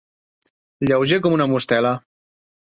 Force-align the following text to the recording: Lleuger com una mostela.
Lleuger 0.87 1.19
com 1.27 1.37
una 1.37 1.47
mostela. 1.53 1.93